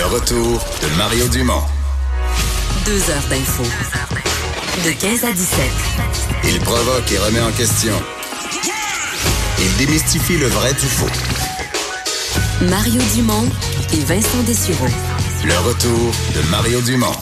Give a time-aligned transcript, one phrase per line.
[0.00, 1.60] Le retour de Mario Dumont.
[2.86, 3.62] Deux heures d'info.
[4.82, 5.60] De 15 à 17.
[6.44, 7.92] Il provoque et remet en question.
[9.58, 11.06] Il démystifie le vrai du faux.
[12.62, 13.46] Mario Dumont
[13.92, 14.86] et Vincent Dessureau.
[15.44, 17.12] Le retour de Mario Dumont.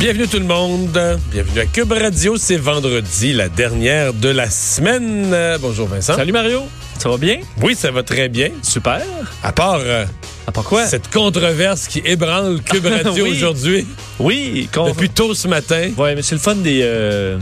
[0.00, 1.20] Bienvenue tout le monde.
[1.30, 2.36] Bienvenue à Cube Radio.
[2.36, 5.32] C'est vendredi, la dernière de la semaine.
[5.32, 6.16] Euh, bonjour Vincent.
[6.16, 6.62] Salut Mario,
[6.98, 7.38] ça va bien?
[7.62, 8.50] Oui, ça va très bien.
[8.62, 9.00] Super.
[9.44, 10.04] À part euh,
[10.48, 10.86] À part quoi?
[10.86, 13.30] cette controverse qui ébranle Cube Radio Oui.
[13.32, 13.86] aujourd'hui.
[14.18, 15.90] Oui, con- Depuis tôt ce matin.
[15.98, 16.80] Ouais, mais c'est le fun des.
[16.82, 17.38] euh,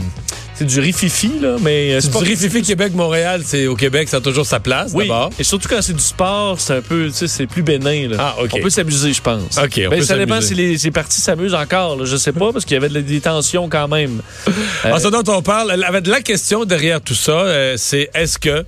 [0.55, 1.93] C'est du rififi, là, mais.
[1.93, 5.29] euh, C'est du Rififi Québec-Montréal, c'est au Québec, ça a toujours sa place Oui, d'abord.
[5.39, 8.09] et surtout quand c'est du sport, c'est un peu, tu sais, c'est plus bénin.
[8.09, 8.17] Là.
[8.19, 8.49] Ah, OK.
[8.53, 9.57] On peut s'amuser, je pense.
[9.57, 11.95] OK, on Ben, peut ça dépend si les, ces parties s'amusent encore.
[11.95, 12.03] Là.
[12.05, 14.21] Je sais pas, parce qu'il y avait de- des tensions quand même.
[14.49, 14.51] Euh,
[14.83, 18.65] Ah, ce dont on parle, la, la question derrière tout ça, euh, c'est est-ce que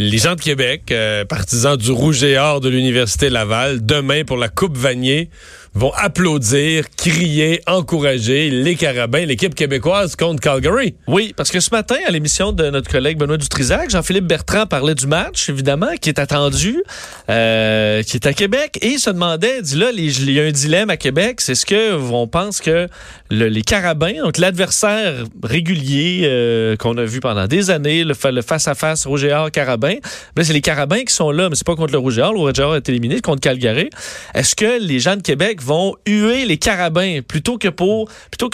[0.00, 4.38] les gens de Québec, euh, partisans du Rouge et Or de l'Université Laval, demain pour
[4.38, 5.28] la Coupe Vanier,
[5.74, 10.94] vont applaudir, crier, encourager les Carabins, l'équipe québécoise contre Calgary.
[11.06, 14.96] Oui, parce que ce matin, à l'émission de notre collègue Benoît Dutrisac, Jean-Philippe Bertrand parlait
[14.96, 16.82] du match, évidemment, qui est attendu,
[17.28, 20.50] euh, qui est à Québec, et il se demandait, dit là, il y a un
[20.50, 22.88] dilemme à Québec, c'est ce que on pense que
[23.30, 28.32] le- les Carabins, donc l'adversaire régulier euh, qu'on a vu pendant des années, le, fa-
[28.32, 29.94] le face-à-face Rouge-et-Or Carabin,
[30.36, 32.74] là, c'est les Carabins qui sont là, mais c'est pas contre le Rouge-et-Or, le Rouge-et-Or
[32.76, 33.88] est éliminé, contre Calgary.
[34.34, 38.08] Est-ce que les gens de Québec vont huer les Carabins plutôt que pour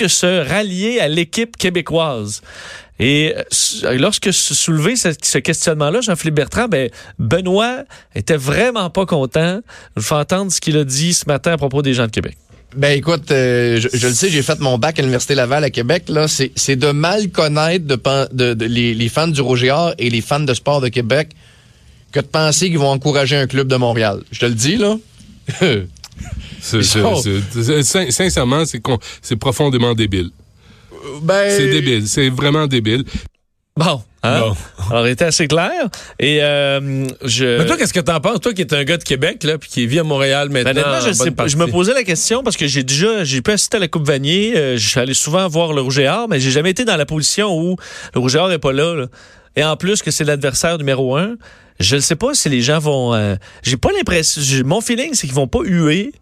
[0.08, 2.42] se rallier à l'équipe québécoise?
[2.98, 3.34] Et
[3.84, 9.60] euh, lorsque soulevé ce, questionnement-là, Jean-Philippe Bertrand, ben, Benoît était vraiment pas content.
[9.96, 12.36] Je vous entendre ce qu'il a dit ce matin à propos des gens de Québec.
[12.74, 16.10] Ben écoute, euh, je, le sais, j'ai fait mon bac à l'Université Laval à Québec.
[16.26, 17.86] C'est, de mal connaître
[18.34, 21.30] les, fans du Roger et les fans de sport de Québec
[22.12, 24.22] que de penser qu'ils vont encourager un club de Montréal.
[24.30, 24.96] Je te le dis là.
[26.60, 28.64] Sincèrement,
[29.22, 30.30] c'est profondément débile.
[31.22, 32.08] ben, C'est débile.
[32.08, 33.04] C'est vraiment débile.
[33.76, 34.40] Bon, hein?
[34.40, 34.56] Bon.
[34.90, 35.70] Alors, il était assez clair.
[36.18, 37.58] Et euh, je...
[37.58, 38.40] Mais toi, qu'est-ce que t'en penses?
[38.40, 40.72] Toi qui es un gars de Québec, là, puis qui vit à Montréal maintenant.
[40.72, 41.46] Ben, honnêtement, je, en sais bonne pas.
[41.46, 44.06] je me posais la question parce que j'ai déjà j'ai pu assister à la Coupe
[44.06, 44.56] Vanier.
[44.56, 46.96] euh, je suis allé souvent voir le Rouge et Or, mais j'ai jamais été dans
[46.96, 47.76] la position où
[48.14, 48.94] le Rouge et Or est pas là.
[48.94, 49.06] là.
[49.56, 51.34] Et en plus que c'est l'adversaire numéro un,
[51.80, 53.14] je ne sais pas si les gens vont.
[53.14, 54.40] euh, j'ai pas l'impression.
[54.42, 56.12] j'ai- Mon feeling, c'est qu'ils vont pas huer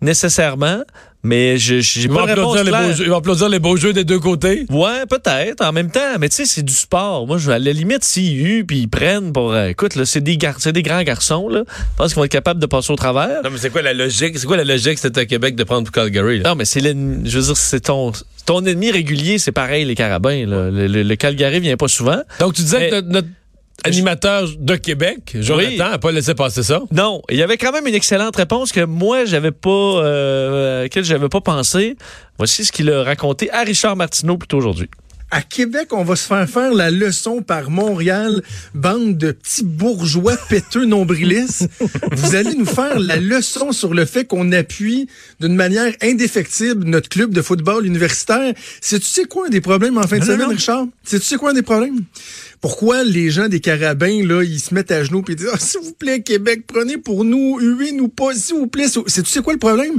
[0.00, 0.82] nécessairement,
[1.22, 3.58] mais je j'ai Ils vont, pas réponse applaudir les beaux jeux, ils vont applaudir les
[3.60, 4.66] beaux jeux des deux côtés.
[4.70, 6.18] Ouais, peut-être, en même temps.
[6.18, 7.26] Mais tu sais, c'est du sport.
[7.28, 9.52] Moi, je à la limite, s'ils huent puis ils prennent pour.
[9.52, 11.62] euh, écoute, là, c'est des, gar- c'est des grands garçons, là.
[11.68, 13.42] Je pense qu'ils vont être capables de passer au travers.
[13.44, 14.36] Non, mais c'est quoi la logique?
[14.36, 16.40] C'est quoi la logique, c'était à Québec de prendre pour Calgary?
[16.40, 16.50] là?
[16.50, 18.10] Non, mais c'est l'ennemi- je veux dire, c'est ton,
[18.44, 20.44] ton ennemi régulier, c'est pareil, les carabins.
[20.46, 20.70] là.
[20.70, 22.20] Le, le- le Calgary vient pas souvent.
[22.40, 23.28] Donc, tu disais Mais- que notre, notre
[23.84, 26.82] animateur de Québec, Jonathan, n'a pas laissé passer ça?
[26.90, 30.82] Non, il y avait quand même une excellente réponse que moi, j'avais pas, euh, à
[30.82, 31.96] laquelle j'avais pas pensé.
[32.38, 34.88] Voici ce qu'il a raconté à Richard Martineau plus tôt aujourd'hui.
[35.34, 38.42] À Québec, on va se faire faire la leçon par Montréal,
[38.74, 41.70] bande de petits bourgeois péteux nombrilistes.
[42.12, 45.08] Vous allez nous faire la leçon sur le fait qu'on appuie
[45.40, 48.52] d'une manière indéfectible notre club de football universitaire.
[48.82, 50.84] Sais-tu sais quoi un des problèmes en fin de semaine, Richard?
[51.02, 52.00] Sais-tu sais quoi un des problèmes?
[52.62, 55.80] Pourquoi les gens des carabins, là, ils se mettent à genoux et disent, Ah, s'il
[55.80, 58.86] vous plaît, Québec, prenez pour nous, huez-nous pas, s'il vous plaît.
[59.08, 59.94] C'est, tu sais quoi le problème?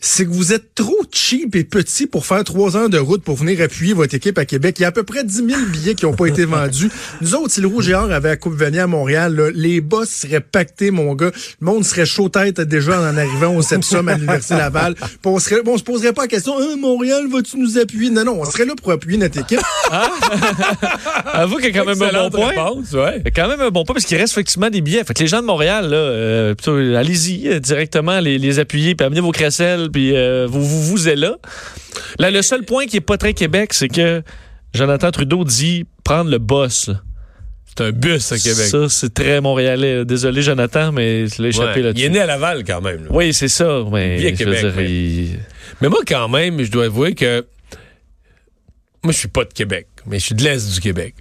[0.00, 3.36] C'est que vous êtes trop cheap et petit pour faire trois heures de route pour
[3.36, 4.80] venir appuyer votre équipe à Québec.
[4.80, 6.90] Il y a à peu près 10 000 billets qui n'ont pas été vendus.
[7.20, 10.08] Nous autres, si le Rouge et Or avait la Coupe à Montréal, là, les boss
[10.08, 11.30] seraient pactés, mon gars.
[11.60, 14.96] Le monde serait chaud tête déjà en arrivant au Sepsum à l'Université Laval.
[15.24, 18.10] On, serait, on se poserait pas la question, Ah, Montréal, vas-tu nous appuyer?
[18.10, 19.60] Non, non, on serait là pour appuyer notre équipe.
[21.32, 22.48] Avoue qu'il y quand même un bon point.
[22.48, 23.22] réponse, ouais.
[23.34, 25.04] Quand même un bon point parce qu'il reste effectivement des billets.
[25.04, 29.06] Fait que les gens de Montréal, euh, plutôt, allez-y euh, directement, les, les appuyer, puis
[29.06, 31.36] amenez vos crécelles, puis euh, vous, vous vous êtes là.
[32.18, 34.22] Là, le seul point qui est pas très Québec, c'est que
[34.74, 36.90] Jonathan Trudeau dit prendre le boss.
[37.66, 38.66] C'est un bus à Québec.
[38.66, 40.04] Ça, c'est très montréalais.
[40.04, 41.82] Désolé, Jonathan, mais tu l'as échappé Ouais.
[41.86, 42.02] là-dessus.
[42.02, 43.04] Il est né à Laval quand même.
[43.04, 43.10] là.
[43.10, 43.84] Oui, c'est ça.
[43.92, 45.38] Mais veux Québec, dire, mais- il-
[45.80, 47.46] Mais moi, quand même, je dois avouer que.
[49.04, 51.14] Moi, je suis pas de Québec, mais je suis de l'Est du Québec.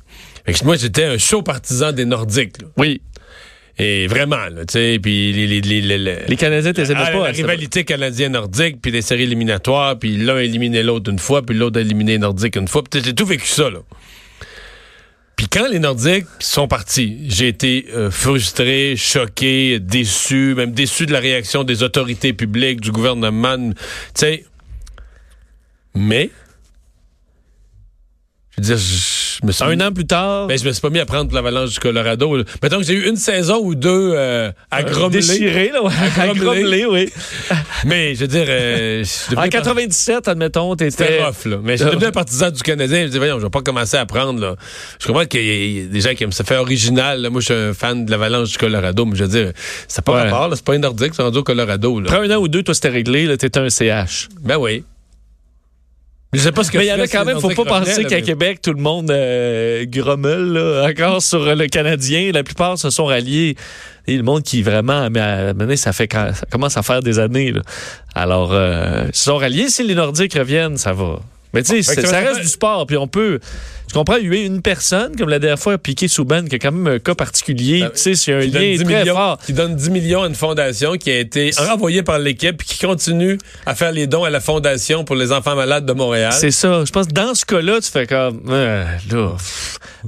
[0.48, 2.62] Fait que moi, j'étais un chaud partisan des Nordiques.
[2.62, 2.68] là.
[2.78, 3.02] Oui.
[3.80, 5.98] Et vraiment, tu sais, puis les, les, les,
[6.28, 7.26] les, Canadiens, t'es Ah, pas.
[7.28, 11.56] la rivalité canadien-nordique, puis les séries éliminatoires, puis l'un a éliminé l'autre une fois, puis
[11.56, 12.84] l'autre a éliminé les Nordiques une fois.
[12.84, 13.80] Puis j'ai tout vécu ça, là.
[15.36, 21.14] Puis quand les Nordiques sont partis, j'ai été euh, frustré, choqué, déçu, même déçu de
[21.14, 23.58] la réaction des autorités publiques, du gouvernement.
[23.58, 23.76] Tu
[24.16, 24.46] sais,
[25.94, 26.32] mais,
[28.52, 28.78] je veux dire,
[29.38, 31.06] je- je me suis Un an plus tard, Ben, je me suis pas mis à
[31.06, 32.38] prendre pour l'avalanche du Colorado.
[32.62, 35.20] Mettons que j'ai eu une saison ou deux euh, à grommeler.
[35.20, 36.40] déchiré, là, ouais, à grommeler.
[36.44, 37.10] grommeler, oui.
[37.86, 41.24] Mais je veux dire, euh, je suis En devenu 97, admettons, C'était t'étais...
[41.24, 41.58] rough, là.
[41.64, 43.04] Mais j'étais devenu un partisan du Canadien.
[43.04, 44.56] Je dis, voyons, je vais pas commencer à prendre, là.
[45.00, 47.22] Je comprends qu'il y, a- il y a des gens qui aiment ça faire original.
[47.22, 47.30] là.
[47.30, 49.06] Moi, je suis un fan de l'avalanche du Colorado.
[49.06, 49.52] Mais je veux dire,
[49.88, 50.30] c'est pas Ouais.
[50.30, 50.52] rapport.
[50.56, 52.10] C'est pas un nordique, c'est rendu au Colorado, là.
[52.12, 54.30] Après un an ou deux, toi, c'était réglé, t'étais un CH.
[54.42, 54.84] Ben oui.
[56.38, 58.06] Je sais pas ce que Mais il y en a quand même, faut pas penser
[58.06, 62.32] qu'à Québec, tout le monde euh, grommelle, là, encore sur euh, le Canadien.
[62.34, 63.56] La plupart se sont ralliés.
[64.10, 67.52] Et le monde qui vraiment, mais à ça fait ça commence à faire des années.
[67.52, 67.62] là.
[68.16, 69.68] Alors, euh, ils se sont ralliés.
[69.70, 71.20] Si les Nordiques reviennent, ça va.
[71.54, 72.86] Mais tu sais, c'est- ça reste du sport.
[72.88, 73.40] Puis on peut,
[73.88, 76.60] tu comprends, il y a une personne, comme la dernière fois, Piqué Souban, qui a
[76.60, 77.84] quand même un cas particulier.
[77.86, 79.38] Ah, tu sais, c'est un lien 10 très millions, fort.
[79.46, 83.38] qui donne 10 millions à une fondation qui a été renvoyée par l'équipe qui continue
[83.66, 86.34] à faire les dons à la fondation pour les enfants malades de Montréal.
[86.34, 86.84] C'est ça.
[86.86, 89.32] Je pense que dans ce cas-là, tu fais comme, euh, là,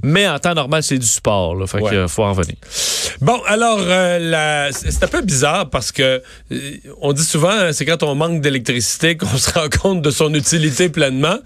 [0.04, 1.66] mais en temps normal, c'est du sport, là.
[1.68, 1.94] Fait Ouais.
[1.94, 2.56] euh, faut en revenir.
[3.22, 6.22] Bon, alors, euh, la- c'est un peu bizarre parce que
[6.52, 6.60] euh,
[7.02, 10.34] on dit souvent, hein, c'est quand on manque d'électricité qu'on se rend compte de son
[10.34, 11.38] utilité pleinement.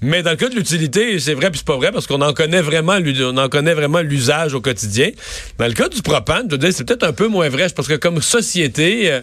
[0.00, 2.60] Mais dans le cas de l'utilité, c'est vrai puis c'est pas parce qu'on en connaît
[2.60, 5.10] vraiment, on en connaît vraiment l'usage au quotidien.
[5.58, 7.94] Dans le cas du propane, je veux c'est peut-être un peu moins vrai parce que
[7.94, 9.20] comme société, euh,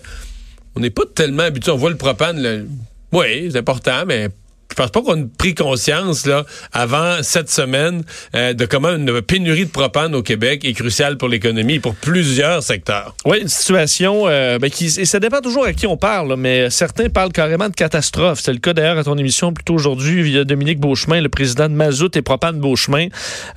[0.75, 1.71] on n'est pas tellement habitué.
[1.71, 2.67] On voit le propane,
[3.11, 4.29] oui, c'est important, mais
[4.77, 8.03] pense pas qu'on ait pris conscience là avant cette semaine
[8.35, 11.95] euh, de comment une pénurie de propane au Québec est cruciale pour l'économie et pour
[11.95, 13.15] plusieurs secteurs.
[13.25, 14.85] Oui, une situation euh, ben, qui.
[14.85, 18.39] Et ça dépend toujours à qui on parle, là, mais certains parlent carrément de catastrophe.
[18.41, 21.67] C'est le cas d'ailleurs à ton émission plus tôt aujourd'hui via Dominique Beauchemin, le président
[21.69, 23.07] de Mazout et Propane Beauchemin,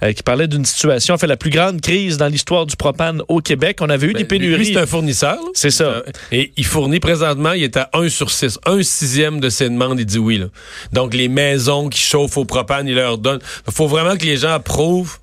[0.02, 3.40] euh, qui parlait d'une situation, fait, la plus grande crise dans l'histoire du propane au
[3.40, 3.78] Québec.
[3.80, 4.66] On avait eu des Ben, pénuries.
[4.66, 5.38] c'est un fournisseur.
[5.54, 6.02] C'est ça.
[6.32, 8.58] Et il fournit présentement, il est à 1 sur 6.
[8.66, 10.38] Un sixième de ses demandes, il dit oui.
[10.38, 10.46] Là.
[10.92, 13.40] Donc, les maisons qui chauffent au propane, il leur donne.
[13.66, 15.19] Il faut vraiment que les gens approuvent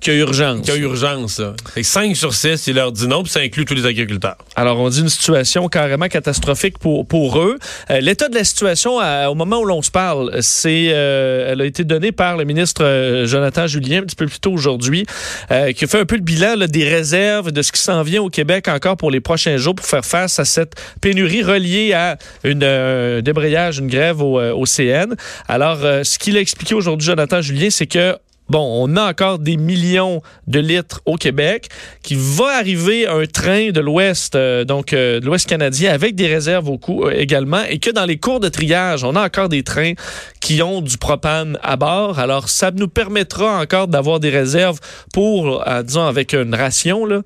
[0.00, 0.60] qu'il y a urgence.
[0.60, 1.38] qu'il y a urgence.
[1.40, 1.54] Là.
[1.74, 4.36] Fait que 5 sur 6, il leur dit non, puis ça inclut tous les agriculteurs.
[4.54, 7.58] Alors, on dit une situation carrément catastrophique pour, pour eux.
[7.90, 11.60] Euh, L'état de la situation, à- au moment où l'on se parle, c'est, euh, elle
[11.60, 15.06] a été donnée par le ministre euh, Jonathan Julien un petit peu plus tôt aujourd'hui,
[15.50, 18.02] euh, qui a fait un peu le bilan là, des réserves, de ce qui s'en
[18.02, 21.92] vient au Québec encore pour les prochains jours pour faire face à cette pénurie reliée
[21.94, 25.14] à une, euh, un débrayage, une grève au, euh, au CN.
[25.48, 28.16] Alors, euh, ce qu'il a expliqué aujourd'hui, Jonathan Julien, c'est que
[28.48, 31.68] Bon, on a encore des millions de litres au Québec,
[32.02, 36.28] qui va arriver un train de l'Ouest, euh, donc euh, de l'Ouest canadien, avec des
[36.28, 39.64] réserves au euh, également, et que dans les cours de triage, on a encore des
[39.64, 39.94] trains
[40.40, 42.20] qui ont du propane à bord.
[42.20, 44.78] Alors, ça nous permettra encore d'avoir des réserves
[45.12, 47.22] pour, disons, avec une ration, là,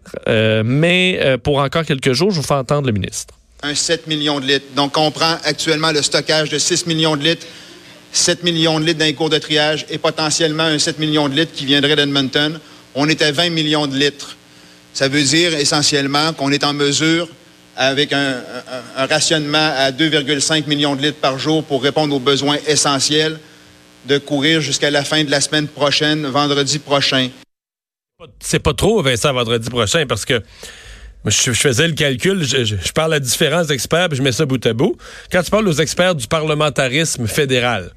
[0.64, 3.34] mais pour encore quelques jours, je vous fais entendre le ministre.
[3.62, 4.66] un 7 millions de litres.
[4.75, 7.46] Donc, on prend actuellement le stockage de 6 millions de litres,
[8.12, 11.36] 7 millions de litres dans les cours de triage et potentiellement un 7 millions de
[11.36, 12.58] litres qui viendrait d'Edmonton.
[12.94, 14.36] On est à 20 millions de litres.
[14.92, 17.28] Ça veut dire essentiellement qu'on est en mesure,
[17.76, 18.42] avec un,
[18.96, 23.38] rationnement à 2,5 millions de litres par jour pour répondre aux besoins essentiels,
[24.06, 27.30] de courir jusqu'à la fin de la semaine prochaine, vendredi prochain.
[28.40, 30.42] C'est pas trop, Vincent, vendredi prochain, parce que
[31.26, 34.72] je, faisais le calcul, je parle à différents experts, puis je mets ça bout à
[34.72, 34.96] bout.
[35.30, 37.92] Quand tu parles aux experts du parlementarisme fédéral,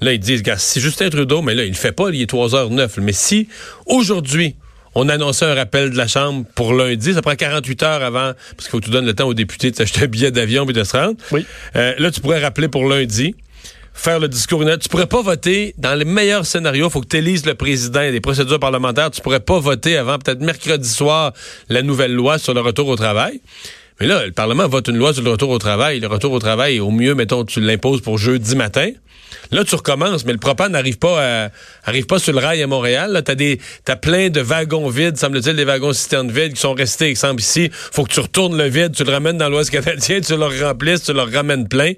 [0.00, 2.30] là, ils disent, gars, si Justin Trudeau, mais là, il le fait pas, il est
[2.30, 3.00] 3h09.
[3.00, 3.48] Mais si,
[3.86, 4.54] aujourd'hui,
[4.94, 8.64] on annonçait un rappel de la Chambre pour lundi, ça prend 48 heures avant, parce
[8.64, 10.74] qu'il faut que tu donnes le temps aux députés de s'acheter un billet d'avion puis
[10.74, 11.16] de se rendre.
[11.32, 11.44] Oui.
[11.76, 13.34] Euh, là, tu pourrais rappeler pour lundi
[13.98, 14.64] faire le discours.
[14.80, 16.86] Tu pourrais pas voter dans les meilleurs scénarios.
[16.86, 19.10] Il faut que tu élises le président et des procédures parlementaires.
[19.10, 21.32] Tu pourrais pas voter avant peut-être mercredi soir
[21.68, 23.40] la nouvelle loi sur le retour au travail.
[24.00, 25.98] Mais là, le Parlement vote une loi sur le retour au travail.
[25.98, 28.92] Le retour au travail, au mieux, mettons, tu l'imposes pour jeudi matin.
[29.50, 31.50] Là, tu recommences, mais le propane n'arrive pas à-
[31.84, 33.12] arrive pas sur le rail à Montréal.
[33.12, 36.74] Là, t'as des, t'as plein de wagons vides, semble-t-il, des wagons cisternes vides qui sont
[36.74, 37.70] restés, exemple ici.
[37.72, 41.02] Faut que tu retournes le vide, tu le ramènes dans l'Ouest canadien, tu le remplisses,
[41.04, 41.92] tu le ramènes plein.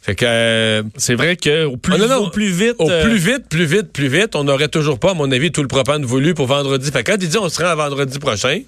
[0.00, 2.16] Fait que, euh, C'est vrai qu'au plus, Ah, non, non.
[2.26, 2.74] au plus vite...
[2.78, 5.50] au euh, plus vite, plus vite, plus vite, on n'aurait toujours pas, à mon avis,
[5.52, 6.90] tout le propane voulu pour vendredi.
[6.90, 8.60] Fait que quand il dit on se rend à vendredi prochain,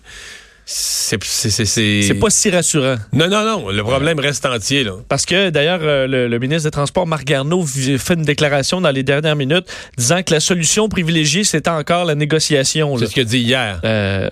[0.73, 2.95] c'est, pas si rassurant.
[3.13, 3.71] Non, non, non.
[3.71, 4.93] Le problème reste entier, là.
[5.09, 8.91] Parce que d'ailleurs, euh, le, le ministre des Transports, Marc Garneau, fait une déclaration dans
[8.93, 9.67] les dernières minutes
[9.99, 12.97] disant que la solution privilégiée, c'était encore la négociation.
[12.99, 13.81] C'est ce qu'il a dit hier.
[13.85, 14.31] Euh,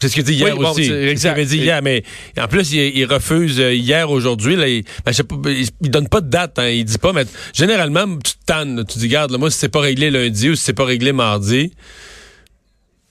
[0.00, 0.86] C'est ce qu'il dit hier Oui, bon, aussi.
[0.86, 1.32] ce qu'il exact.
[1.32, 2.02] avait dit hier, mais
[2.40, 4.56] en plus, il, il refuse euh, hier, aujourd'hui.
[4.56, 6.58] Là, il, ben, je sais pas, il, il donne pas de date.
[6.58, 8.76] Hein, il dit pas, mais généralement, tu te tannes.
[8.76, 8.84] là.
[8.84, 11.12] Tu dis, garde, là, moi, si c'est pas réglé lundi ou si c'est pas réglé
[11.12, 11.72] mardi,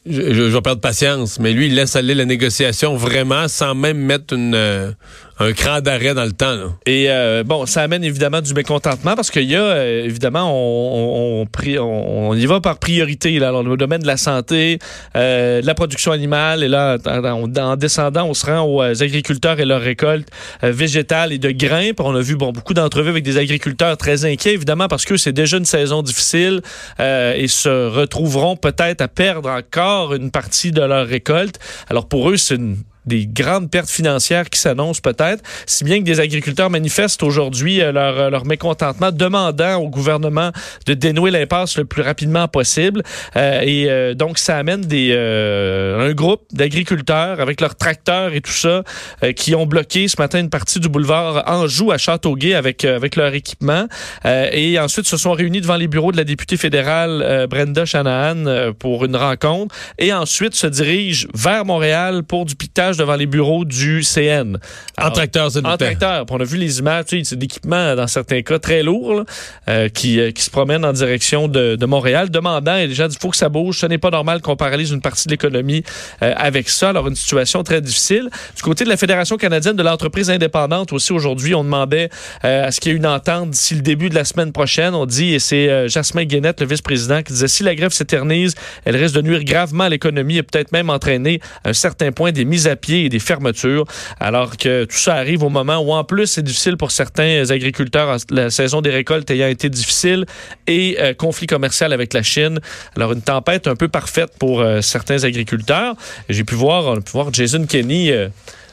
[0.06, 1.40] je, je- je vais perdre patience.
[1.40, 4.92] Mais lui, il laisse aller la négociation vraiment sans même mettre une, euh,
[5.40, 6.54] un cran d'arrêt dans le temps.
[6.56, 6.66] Là.
[6.86, 11.48] Et euh, bon, ça amène évidemment du mécontentement parce qu'il y a, euh, évidemment, on,
[11.48, 13.40] on, y va par priorité.
[13.40, 14.80] Là, Alors, le domaine de la santé,
[15.16, 16.64] euh, de la production animale.
[16.64, 20.28] Et là, en, en- en descendant, on se rend aux agriculteurs et leurs récoltes
[20.62, 21.92] végétales et de grains.
[22.00, 25.34] On a vu bon, beaucoup d'entrevues avec des agriculteurs très inquiets, évidemment, parce que c'est
[25.34, 26.62] déjà une saison difficile
[27.00, 31.60] et se retrouveront peut-être à perdre encore une partie de leur récolte.
[31.90, 36.04] Alors, pour eux, c'est une des grandes pertes financières qui s'annoncent peut-être, si bien que
[36.04, 40.52] des agriculteurs manifestent aujourd'hui euh, leur, euh, leur mécontentement, demandant au gouvernement
[40.86, 43.04] de dénouer l'impasse le plus rapidement possible.
[43.36, 48.42] Euh, et euh, donc, ça amène des, euh, un groupe d'agriculteurs avec leurs tracteurs et
[48.42, 48.84] tout ça
[49.24, 53.16] euh, qui ont bloqué ce matin une partie du boulevard Anjou à Châteauguay avec, avec
[53.16, 53.88] leur équipement.
[54.26, 59.06] Et ensuite se sont réunis devant les bureaux de la députée fédérale Brenda Shanahan pour
[59.06, 59.76] une rencontre.
[59.98, 64.58] Et ensuite se dirigent vers Montréal pour du piquetage devant les bureaux du CN.
[64.98, 66.26] En Alors, tracteur, c'est en tracteur.
[66.26, 69.16] Puis On a vu les images, tu sais, c'est d'équipements dans certains cas très lourds
[69.16, 69.24] là,
[69.70, 73.08] euh, qui, euh, qui se promènent en direction de, de Montréal, demandant, et les gens
[73.08, 75.84] disent, faut que ça bouge, ce n'est pas normal qu'on paralyse une partie de l'économie
[76.22, 76.90] euh, avec ça.
[76.90, 78.30] Alors, une situation très difficile.
[78.56, 82.10] Du côté de la Fédération canadienne de l'entreprise indépendante aussi, aujourd'hui, on demandait
[82.42, 84.94] à ce qu'il y ait une entente d'ici le début de la semaine prochaine.
[84.94, 88.96] On dit, et c'est Jasmin Guénette, le vice-président, qui disait, si la grève s'éternise, elle
[88.96, 92.46] risque de nuire gravement à l'économie et peut-être même entraîner à un certain point des
[92.46, 93.86] mises à et des fermetures,
[94.20, 98.18] alors que tout ça arrive au moment où en plus c'est difficile pour certains agriculteurs,
[98.30, 100.26] la saison des récoltes ayant été difficile
[100.68, 102.60] et euh, conflit commercial avec la Chine.
[102.96, 105.96] Alors une tempête un peu parfaite pour euh, certains agriculteurs.
[106.30, 108.12] J'ai pu voir, on a pu voir Jason Kenney.
[108.12, 108.30] euh,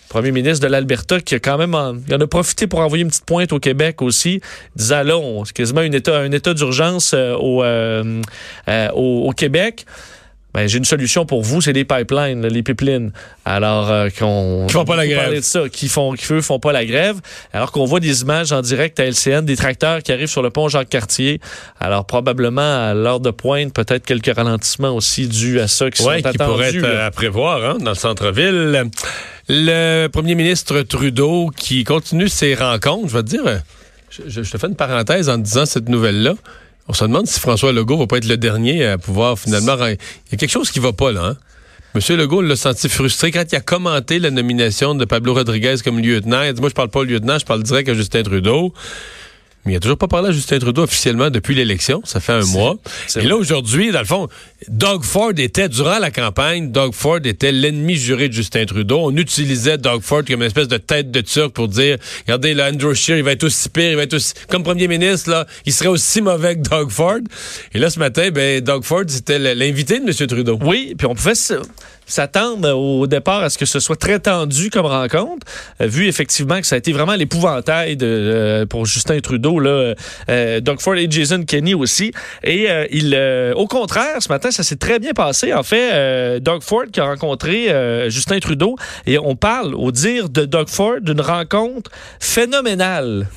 [0.08, 3.04] Premier ministre de l'Alberta, qui a quand même en, il en a profité pour envoyer
[3.04, 4.40] une petite pointe au Québec aussi,
[4.74, 5.14] disant là,
[5.44, 7.62] c'est quasiment un état, un état d'urgence au,
[8.96, 9.86] au Québec.
[10.52, 13.12] Ben, j'ai une solution pour vous, c'est les pipelines, les pipelines.
[13.44, 15.34] Alors euh, qu'on Qui font pas la grève.
[15.36, 17.16] de ça, qui font qui eux font pas la grève,
[17.52, 20.50] alors qu'on voit des images en direct à LCN des tracteurs qui arrivent sur le
[20.50, 21.40] pont Jacques-Cartier.
[21.78, 26.20] Alors probablement à l'heure de pointe, peut-être quelques ralentissements aussi dus à ça qui Oui,
[26.22, 26.78] sont qui pourrait attendus.
[26.78, 26.88] être là.
[26.88, 28.84] euh, à prévoir hein, dans le centre-ville.
[29.48, 33.58] Le premier ministre Trudeau qui continue ses rencontres, je vais te dire, euh,
[34.10, 36.34] je, je- je te fais une parenthèse en te disant cette nouvelle-là.
[36.90, 39.76] On se demande si François Legault va pas être le dernier à pouvoir finalement...
[39.76, 39.96] Il
[40.32, 41.24] y a quelque chose qui va pas là.
[41.24, 41.36] Hein?
[41.94, 46.00] Monsieur Legault l'a senti frustré quand il a commenté la nomination de Pablo Rodriguez comme
[46.00, 46.42] lieutenant.
[46.42, 48.74] Il a dit, moi, je parle pas au lieutenant, je parle direct à Justin Trudeau.
[49.64, 52.00] Mais il a toujours pas parlé à Justin Trudeau officiellement depuis l'élection.
[52.04, 52.76] Ça fait un mois.
[53.16, 54.28] Et là, aujourd'hui, dans le fond,
[54.68, 59.00] Doug Ford était, durant la campagne, Doug Ford était l'ennemi juré de Justin Trudeau.
[59.02, 62.70] On utilisait Doug Ford comme une espèce de tête de turc pour dire, regardez, là,
[62.70, 65.46] Andrew Scheer, il va être aussi pire, il va être aussi, comme premier ministre, là,
[65.66, 67.20] il serait aussi mauvais que Doug Ford.
[67.74, 70.26] Et là, ce matin, ben, Doug Ford, c'était l'invité de M.
[70.26, 70.58] Trudeau.
[70.62, 71.34] Oui, puis on pouvait
[72.10, 75.46] s'attendre au départ à ce que ce soit très tendu comme rencontre,
[75.80, 79.94] euh, vu effectivement que ça a été vraiment l'épouvantail de, euh, pour Justin Trudeau, là,
[80.28, 82.12] euh, Doug Ford et Jason Kenney aussi.
[82.42, 83.16] Et il,
[83.56, 85.52] au contraire, ce matin, ça s'est très bien passé.
[85.52, 87.68] En fait, Doug Ford qui a rencontré
[88.08, 88.76] Justin Trudeau,
[89.06, 93.28] et on parle, au dire de Doug Ford, d'une rencontre phénoménale.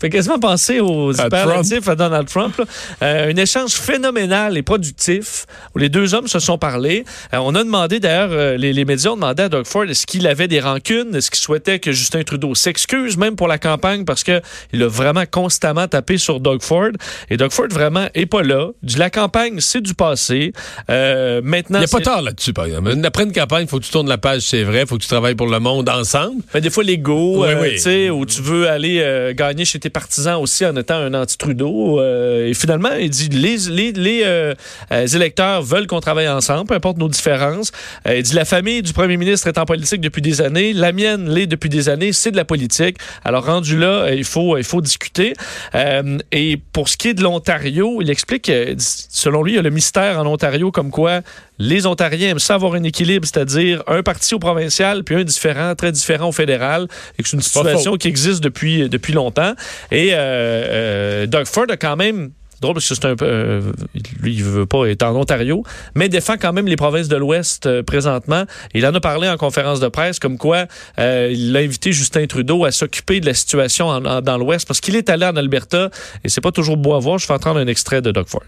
[0.00, 2.60] Fait quasiment penser aux À superlatifs à Donald Trump.
[3.02, 7.04] Euh, un échange phénoménal et productif où les deux hommes se sont parlé.
[7.32, 10.06] Euh, on a demandé d'ailleurs, euh, les, les médias ont demandé à Doug Ford est-ce
[10.06, 14.04] qu'il avait des rancunes, est-ce qu'il souhaitait que Justin Trudeau s'excuse même pour la campagne
[14.04, 14.40] parce que
[14.72, 16.90] il a vraiment constamment tapé sur Doug Ford?
[17.30, 18.68] Et Doug Ford vraiment est pas là.
[18.98, 20.52] La campagne, c'est du passé.
[20.90, 22.90] Euh, maintenant, Il n'y a pas tort là-dessus, par exemple.
[23.04, 24.82] Après une campagne, il faut que tu tournes la page, c'est vrai.
[24.82, 26.42] Il faut que tu travailles pour le monde ensemble.
[26.48, 27.70] Fait des fois, l'ego, Oui, oui.
[27.72, 32.00] tu sais, où tu veux aller gagner chez tes partisans aussi en étant un anti-Trudeau.
[32.00, 34.52] euh, et finalement, il dit les, les, euh,
[34.92, 37.72] euh, électeurs veulent qu'on travaille ensemble, peu importe nos différences.
[38.06, 41.30] Il dit la famille du premier ministre est en politique depuis des années, la mienne
[41.30, 42.98] l'est depuis des années, c'est de la politique.
[43.24, 45.32] Alors, rendu là, il faut, il faut discuter.
[46.32, 49.62] Et pour ce qui est de l'Ontario, il explique que, selon lui, il y a
[49.62, 51.20] le mystère en Ontario comme quoi
[51.58, 55.74] les Ontariens aiment ça avoir un équilibre, c'est-à-dire un parti au provincial puis un différent,
[55.74, 59.54] très différent au fédéral, et que c'est une situation qui existe depuis, depuis longtemps.
[59.90, 62.30] Et euh, euh, Doug Ford a quand même
[62.60, 63.60] drôle parce que c'est un peu euh,
[64.22, 67.66] lui il veut pas être en Ontario mais défend quand même les provinces de l'Ouest
[67.66, 68.44] euh, présentement.
[68.74, 70.66] Il en a parlé en conférence de presse comme quoi
[70.98, 74.66] euh, il a invité Justin Trudeau à s'occuper de la situation en- en- dans l'Ouest
[74.66, 75.90] parce qu'il est allé en Alberta
[76.22, 77.18] et c'est pas toujours beau à voir.
[77.18, 78.42] Je vais entendre un extrait de Doug Ford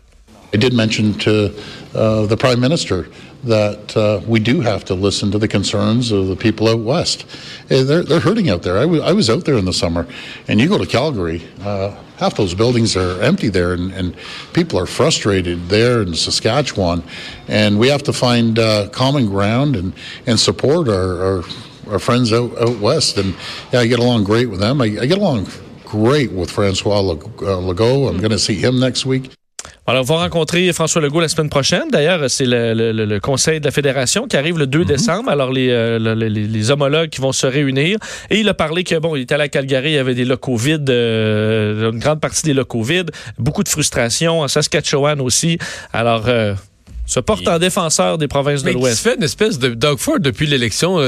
[0.56, 1.54] I did mention to
[1.94, 3.08] uh, the Prime Minister
[3.44, 7.26] that uh, we do have to listen to the concerns of the people out west.
[7.68, 8.78] Eh, They're, they're hurting out there.
[8.78, 10.06] I wa- I was out there in the summer,
[10.48, 14.16] and you go to Calgary, uh, half those buildings are empty there, and, and
[14.54, 17.02] people are frustrated there in Saskatchewan.
[17.48, 19.92] And we have to find uh, common ground and,
[20.26, 21.44] and support our, our,
[21.90, 23.34] our friends out, out west, and
[23.74, 24.80] yeah, I get along great with them.
[24.80, 25.48] I, I get along
[25.84, 28.08] great with Francois uh, Legault.
[28.08, 29.35] I'm going to see him next week.
[29.88, 31.84] Alors, on va rencontrer François Legault la semaine prochaine.
[31.92, 35.30] D'ailleurs, c'est le, le- le- conseil de la fédération qui arrive le 2 décembre.
[35.30, 37.98] Alors, les, euh, le- le- les, les homologues qui vont se réunir.
[38.28, 40.56] Et il a parlé que, bon, il était à Calgary, il y avait des locaux
[40.56, 45.56] vides, euh, une grande partie des locaux vides, beaucoup de frustration, en Saskatchewan aussi.
[45.92, 46.54] Alors, euh,
[47.06, 48.98] se porte en défenseur des provinces de Mais l'Ouest.
[49.04, 50.98] fait une espèce de Doug Ford depuis l'élection.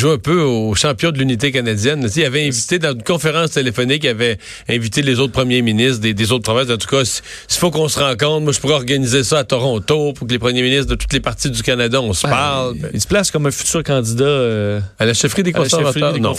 [0.00, 2.08] Joue un peu au champion de l'unité canadienne.
[2.16, 6.14] Il avait invité dans une conférence téléphonique, il avait invité les autres premiers ministres des,
[6.14, 6.70] des autres provinces.
[6.70, 10.12] En tout cas, s'il faut qu'on se rencontre, moi je pourrais organiser ça à Toronto
[10.12, 12.74] pour que les premiers ministres de toutes les parties du Canada, on se parle.
[12.92, 16.34] Il se place comme un futur candidat euh, À la chefferie des conservateurs, des non.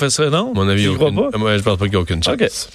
[0.54, 1.38] mon avis, aucune- pas?
[1.38, 2.70] Moi, je pense pas qu'il y a aucune chance.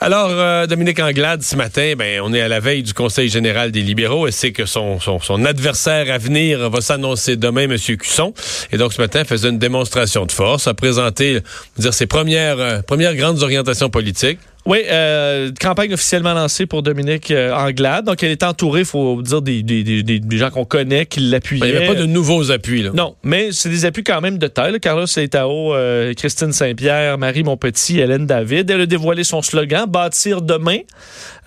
[0.00, 3.72] Alors, euh, Dominique Anglade, ce matin, ben, on est à la veille du Conseil général
[3.72, 7.76] des libéraux et c'est que son, son, son adversaire à venir va s'annoncer demain, M.
[7.76, 8.32] Cusson.
[8.70, 9.87] Et donc, ce matin, faisait une démonstration
[10.26, 11.40] de force, a présenté
[11.78, 14.38] dire, ses premières, euh, premières grandes orientations politiques.
[14.66, 18.04] Oui, euh, campagne officiellement lancée pour Dominique euh, Anglade.
[18.04, 21.20] Donc, elle est entourée, il faut dire, des, des, des, des- gens qu'on connaît qui
[21.20, 21.60] l'appuyaient.
[21.60, 22.82] Ben, il n'y avait pas de nouveaux appuis.
[22.82, 22.90] Là.
[22.92, 24.72] Non, mais c'est des appuis quand même de taille.
[24.72, 24.78] là.
[24.78, 28.70] Carlos Leitao, euh, Christine Saint-Pierre, Marie Montpetit, Hélène David.
[28.70, 30.80] Elle a dévoilé son slogan, Bâtir demain.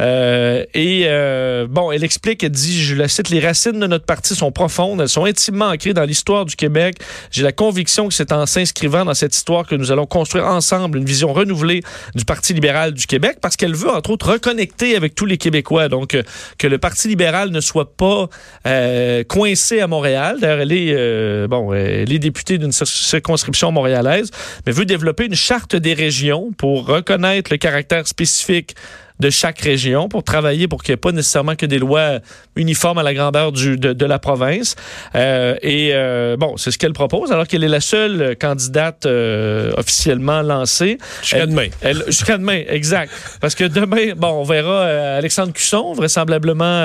[0.01, 4.05] Euh, et euh, bon, elle explique, elle dit, je la cite, les racines de notre
[4.05, 6.95] parti sont profondes, elles sont intimement ancrées dans l'histoire du Québec.
[7.29, 10.97] J'ai la conviction que c'est en s'inscrivant dans cette histoire que nous allons construire ensemble
[10.97, 11.83] une vision renouvelée
[12.15, 15.87] du Parti libéral du Québec, parce qu'elle veut, entre autres, reconnecter avec tous les Québécois.
[15.87, 16.23] Donc, euh,
[16.57, 18.27] que le Parti libéral ne soit pas
[18.65, 20.37] euh, coincé à Montréal.
[20.41, 24.31] D'ailleurs, elle est, euh, bon, elle est députée d'une cir- circonscription montréalaise,
[24.65, 28.75] mais veut développer une charte des régions pour reconnaître le caractère spécifique
[29.21, 32.19] de chaque région pour travailler pour qu'il n'y ait pas nécessairement que des lois
[32.55, 34.75] uniformes à la grandeur du, de, de la province.
[35.15, 39.71] Euh, et euh, bon, c'est ce qu'elle propose, alors qu'elle est la seule candidate euh,
[39.77, 40.97] officiellement lancée.
[41.21, 41.67] Jusqu'à demain.
[42.07, 43.11] Jusqu'à demain, exact.
[43.39, 44.85] Parce que demain, bon, on verra
[45.17, 46.81] Alexandre Cusson vraisemblablement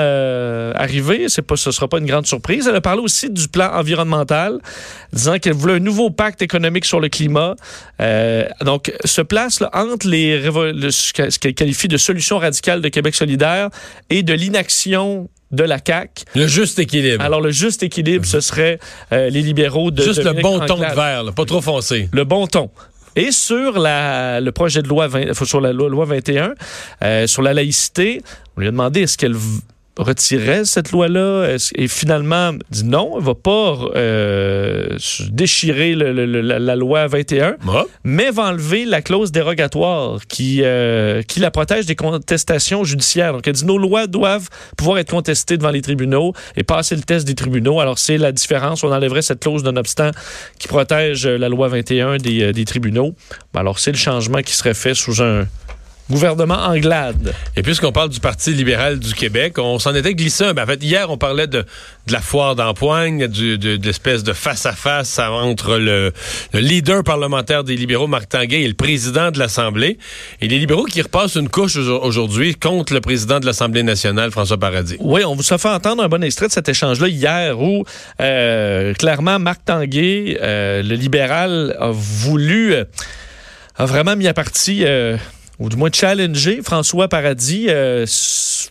[0.75, 1.29] arriver.
[1.29, 2.67] C'est pas, ce sera pas une grande surprise.
[2.69, 4.59] Elle a parlé aussi du plan environnemental,
[5.11, 7.55] disant qu'elle voulait un nouveau pacte économique sur le climat.
[8.61, 11.97] Donc, se place là, entre les le- ce qu'elle qualifie de
[12.35, 13.69] radicale de Québec solidaire
[14.09, 16.25] et de l'inaction de la CAQ.
[16.35, 17.23] Le juste équilibre.
[17.23, 18.79] Alors, le juste équilibre, ce serait
[19.13, 22.09] euh, les libéraux de Juste le bon ton de là, pas trop foncé.
[22.11, 22.69] le bon ton.
[23.15, 26.53] Et sur la, le projet de loi, 20 sur la loi, loi 21,
[27.03, 28.21] euh, sur la laïcité,
[28.55, 29.35] on lui a demandé est-ce qu'elle
[29.97, 31.55] retirait cette loi-là?
[31.75, 34.97] Et finalement dit non, elle va pas euh,
[35.29, 37.83] déchirer le- le- le- la, la loi 21, Ah.
[38.03, 43.33] mais va enlever la clause dérogatoire qui, euh, qui la protège des contestations judiciaires.
[43.33, 47.01] Donc elle dit nos lois doivent pouvoir être contestées devant les tribunaux et passer le
[47.01, 47.79] test des tribunaux.
[47.79, 50.11] Alors c'est la différence, on enlèverait cette clause non-obstant
[50.59, 53.13] qui protège la loi 21 des, euh, des tribunaux.
[53.55, 55.45] Alors c'est le changement qui serait fait sous un
[56.09, 57.33] gouvernement anglade.
[57.55, 60.53] Et puisqu'on parle du Parti libéral du Québec, on s'en était glissé un.
[60.53, 61.59] Ben, en fait, hier, on parlait de,
[62.07, 66.13] de la foire d'empoigne, du- de, de l'espèce de face-à-face entre le,
[66.53, 69.97] le leader parlementaire des libéraux, Marc Tanguay, et le président de l'Assemblée.
[70.41, 74.31] Et les libéraux qui repassent une couche aujourd- aujourd'hui contre le président de l'Assemblée nationale,
[74.31, 74.95] François Paradis.
[74.99, 77.83] Oui, on vous a fait entendre un bon extrait de cet échange-là hier où,
[78.21, 82.85] euh, clairement, Marc Tanguay, euh, le libéral, a voulu, euh,
[83.75, 85.17] a vraiment mis à partie, euh,
[85.59, 88.05] ou du moins challenger François Paradis euh,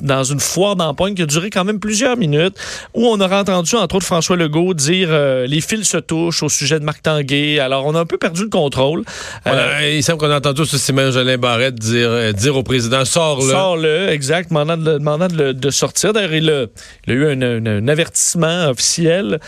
[0.02, 2.54] dans une foire d'empoigne qui a duré quand même plusieurs minutes,
[2.94, 6.48] où on aura entendu, entre autres, François Legault dire euh, les fils se touchent au
[6.48, 7.58] sujet de Marc Tanguay.
[7.58, 9.02] Alors, on a un peu perdu le contrôle.
[9.46, 12.62] On Euh, a- il semble qu'on a entendu aussi Simon Jolin Barrette dire, dire au
[12.62, 13.50] président, sors-le.
[13.50, 16.12] Sors-le, exact, demandant de, demandant de, le- de sortir.
[16.12, 16.66] D'ailleurs, il a,
[17.06, 19.40] il a eu un, un- un avertissement officiel,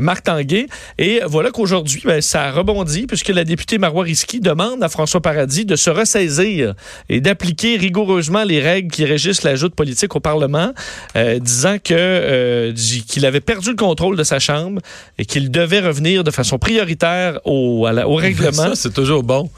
[0.00, 0.66] Marc Tanguay.
[0.98, 5.20] Et voilà qu'aujourd'hui, ben, ça a rebondi puisque la députée Marois Risky demande à François
[5.20, 6.74] Paradis de se ressaisir
[7.08, 10.72] et d'appliquer rigoureusement les règles qui régissent l'ajout politique au Parlement,
[11.16, 12.72] euh, disant que euh,
[13.08, 14.80] qu'il avait perdu le contrôle de sa Chambre
[15.18, 18.70] et qu'il devait revenir de façon prioritaire au, à la- au règlement.
[18.74, 19.50] Ça, c'est toujours bon.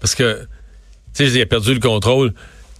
[0.00, 0.40] Parce que,
[1.14, 2.32] tu sais, il a perdu le contrôle.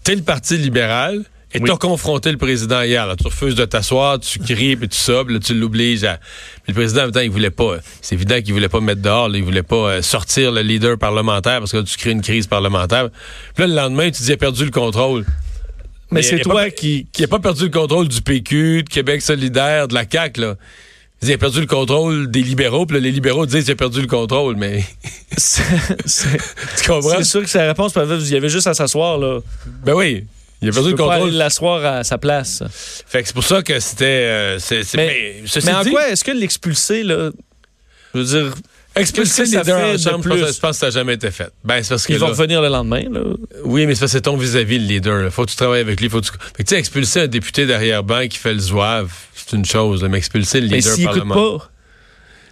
[0.05, 1.23] T'es le Parti libéral
[1.55, 1.69] et Oui.
[1.69, 3.07] t'as confronté le président hier.
[3.07, 3.15] là.
[3.17, 6.17] Tu refuses de t'asseoir, tu cries, puis puis là, tu l'obliges à...
[6.17, 7.77] Puis le président, en même temps, il voulait pas...
[8.01, 10.97] C'est évident qu'il voulait pas mettre dehors, là, il voulait pas euh, sortir le leader
[10.99, 13.11] parlementaire parce que là, tu crées une crise parlementaire.
[13.55, 15.25] Puis là, le lendemain, tu dis, a perdu le contrôle.
[16.11, 19.23] Mais c'est toi pas- qui, Qui a pas perdu le contrôle du PQ, de Québec
[19.23, 20.55] solidaire, de la CAQ, là.
[21.25, 24.01] Il a perdu le contrôle des libéraux, puis là, les libéraux disent qu'il a perdu
[24.01, 24.85] le contrôle, mais...
[25.37, 27.17] Tu comprends?
[27.19, 29.39] C'est sûr que sa réponse, il y avait juste à s'asseoir, là.
[29.85, 30.25] Ben oui.
[30.63, 31.29] Il a perdu le contrôle.
[31.29, 32.63] aller l'asseoir à sa place.
[33.07, 34.05] Fait que c'est pour ça que c'était.
[34.07, 37.31] euh, Mais- mais, ceci Mais en dit, quoi est-ce que l'expulser, là,
[38.15, 38.55] je veux dire,
[38.95, 40.55] Expulser les que ça leaders fait en de chambre, plus?
[40.55, 41.51] je pense que ça n'a jamais été fait.
[41.65, 43.05] Ben, c'est parce que Ils vont là- revenir le lendemain.
[43.11, 43.21] Là.
[43.65, 45.23] Oui, mais c'est ton vis-à-vis, le leader.
[45.23, 45.31] là.
[45.31, 46.11] Faut que tu travailles avec lui.
[46.11, 46.33] Faut que tu...
[46.57, 50.19] Fait que, expulser un député derrière-banc qui fait le zouave, c'est une chose, là, mais
[50.19, 51.59] expulser le Mais leader n'écoutent parlementaire.
[51.59, 51.71] pas,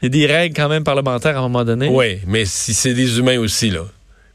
[0.01, 1.89] il y a des règles quand même parlementaires à un moment donné.
[1.89, 3.85] Oui, mais si c'est des humains aussi, là.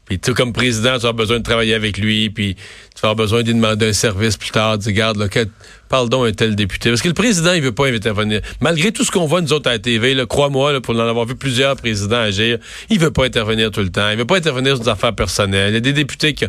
[0.06, 3.16] Puis tu comme président, tu avoir besoin de travailler avec lui, puis tu vas avoir
[3.16, 4.78] besoin lui demander un service plus tard.
[4.78, 5.46] Dis, garde, là, que-
[5.88, 6.90] parle donc à un tel député.
[6.90, 8.40] Parce que le président, il veut pas intervenir.
[8.60, 11.34] Malgré tout ce qu'on voit, nous autres, à la TV, crois-moi, pour en avoir vu
[11.34, 14.08] plusieurs présidents agir, il veut pas intervenir tout le temps.
[14.10, 15.70] Il veut pas intervenir sur des affaires personnelles.
[15.70, 16.44] Il y a des députés qui...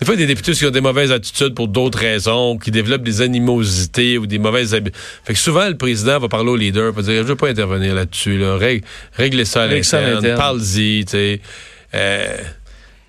[0.00, 2.58] Des fois, il y a des députés qui ont des mauvaises attitudes pour d'autres raisons,
[2.58, 5.00] qui développent des animosités ou des mauvaises habitudes.
[5.24, 7.94] Fait que souvent, le président va parler au leader, va dire, je veux pas intervenir
[7.94, 8.56] là-dessus, là.
[8.56, 10.36] Règle, réglez ça à l'interne.
[10.36, 11.40] parle-y, tu sais.
[11.94, 12.36] Euh,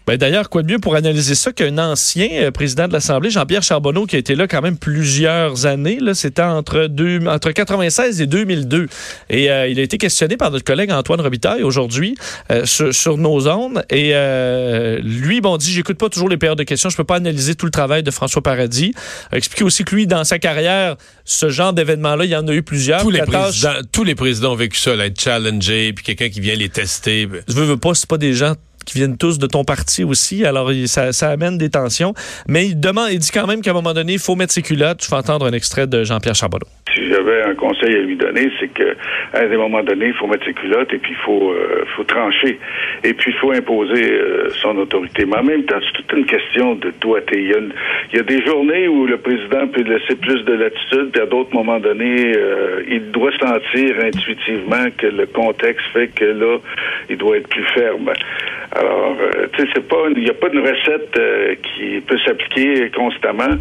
[0.07, 3.63] Ben, D'ailleurs, quoi de mieux pour analyser ça qu'un ancien euh, président de l'Assemblée, Jean-Pierre
[3.63, 5.97] Charbonneau, qui a été là quand même plusieurs années.
[5.99, 6.13] là?
[6.13, 8.87] C'était entre, deux, entre 96 et 2002.
[9.29, 12.15] Et euh, il a été questionné par notre collègue Antoine Robitaille aujourd'hui
[12.51, 13.83] euh, sur, sur nos zones.
[13.89, 16.89] Et euh, lui, bon, dit, j'écoute pas toujours les périodes de questions.
[16.89, 18.93] Je peux pas analyser tout le travail de François Paradis.
[19.31, 22.53] A expliqué aussi que lui, dans sa carrière, ce genre d'événement-là, il y en a
[22.53, 23.01] eu plusieurs.
[23.01, 26.29] tous, les tâche- présidents, tous les présidents ont vécu ça, là, être challengé, puis quelqu'un
[26.29, 27.27] qui vient les tester.
[27.47, 28.53] je veux, veux pas, c'est pas des gens
[28.85, 32.13] qui viennent tous de ton parti aussi, alors ça, amène des tensions.
[32.47, 34.61] Mais il demande, il dit quand même qu'à un moment donné, il faut mettre ses
[34.61, 35.03] culottes.
[35.03, 36.67] Je vais entendre un extrait de Jean-Pierre Charbonneau.
[36.93, 38.95] Si j'avais un conseil à lui donner, c'est que
[39.33, 42.03] à un moment donné, il faut mettre ses culottes et puis il faut, euh, faut
[42.03, 42.59] trancher.
[43.03, 45.25] Et puis il faut imposer euh, son autorité.
[45.25, 47.41] Mais en même temps, c'est toute une question de doigté.
[47.41, 47.59] Il y, a
[48.11, 51.25] il y a des journées où le président peut laisser plus de latitude, puis à
[51.25, 56.57] d'autres moments donnés, euh, il doit sentir intuitivement que le contexte fait que là,
[57.09, 58.11] il doit être plus ferme.
[58.75, 62.17] Alors, euh, tu sais, c'est pas, il n'y a pas une recette euh, qui peut
[62.25, 63.55] s'appliquer constamment.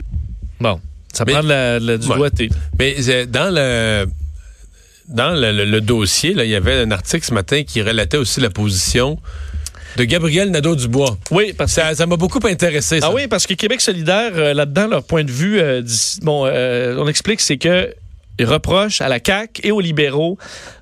[0.61, 0.81] Bon,
[1.12, 2.16] ça Mais- prend de la, de la- du Ouais.
[2.16, 2.48] doigté.
[2.79, 4.07] Mais euh, dans le
[5.09, 8.16] dans le, le- le dossier, là, il y avait un article ce matin qui relatait
[8.16, 9.18] aussi la position
[9.96, 11.16] de Gabriel Nadeau-Dubois.
[11.31, 13.09] Oui, parce que Ça m'a beaucoup intéressé, ça.
[13.11, 15.83] Ah oui, parce que Québec solidaire, euh, là-dedans, leur point de vue, euh,
[16.22, 17.94] bon, euh, on explique, c'est que
[18.38, 20.38] ils reprochent à la CAQ et aux libéraux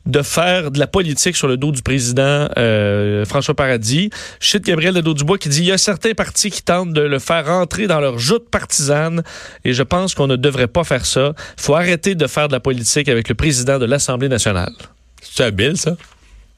[0.07, 4.11] de faire de la politique sur le dos du président euh, François Paradis.
[4.41, 7.19] Je cite Gabriel Nadeau-Dubois qui dit il y a certains partis qui tentent de le
[7.19, 9.23] faire rentrer dans leur joute partisane
[9.65, 11.35] et je pense qu'on ne devrait pas faire ça.
[11.59, 14.73] Il faut arrêter de faire de la politique avec le président de l'Assemblée nationale.
[15.23, 15.97] C'est habile, ça?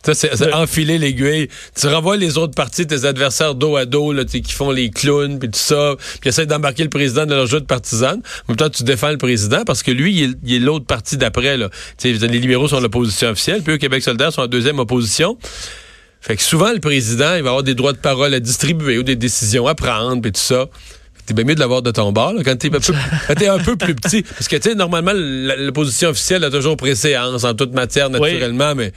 [0.04, 1.48] Ça, c'est enfiler l'aiguille.
[1.80, 5.38] Tu renvoies les autres partis, tes adversaires dos à dos, là, qui font les clowns,
[5.38, 8.20] puis tout ça, puis essaient d'embarquer le président dans leur jeu de partisane.
[8.46, 11.56] En même temps, tu défends le président parce que lui, il est, l'autre parti d'après.
[11.56, 11.70] là.
[12.04, 15.38] Les libéraux sont l'opposition officielle, puis eux, Québec solidaire, sont en deuxième opposition.
[16.20, 19.02] Fait que souvent, le président, il va avoir des droits de parole à distribuer ou
[19.02, 20.66] des décisions à prendre, puis tout ça.
[21.26, 22.92] T'es bien mieux de l'avoir de ton bord, là, quand t'es un, peu-
[23.28, 24.22] quand un peu plus petit.
[24.22, 28.74] Parce que, tu sais, normalement, la- l'opposition officielle a toujours préséance en toute matière, naturellement,
[28.74, 28.92] mais...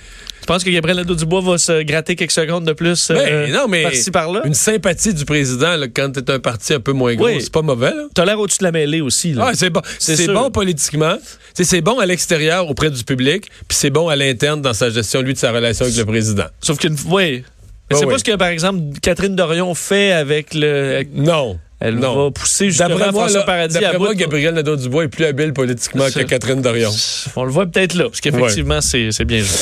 [0.48, 4.10] Penses que Gabriel Nadeau-Dubois va se gratter quelques secondes de plus euh, non, mais par-ci
[4.10, 4.42] par-là?
[4.46, 7.42] une sympathie du président là, quand t'es un parti un peu moins gros, Oui.
[7.42, 7.92] c'est pas mauvais.
[7.92, 8.04] Là.
[8.16, 9.34] T'as l'air au-dessus de la mêlée aussi.
[9.34, 9.48] Là.
[9.50, 9.82] Ah, c'est bon.
[10.00, 10.34] C'est C'est sûr.
[10.34, 11.18] bon politiquement.
[11.54, 15.22] C'est bon à l'extérieur auprès du public, puis c'est bon à l'interne dans sa gestion,
[15.22, 16.46] lui, de sa relation avec le président.
[16.62, 17.44] Sauf qu'une oui.
[17.90, 18.12] Mais c'est oui.
[18.14, 20.96] pas ce que, par exemple, Catherine Dorion fait avec le.
[20.96, 21.60] avec- Non.
[21.80, 22.24] Elle non.
[22.26, 25.54] va pousser justement D'après moi, François là, Paradis d'après moi Gabriel Nadeau-Dubois est plus habile
[25.54, 26.30] politiquement C'est que.
[26.30, 26.92] Catherine Dorion.
[27.36, 29.48] On le voit peut-être là, parce qu'effectivement, c'est c'est bien joué.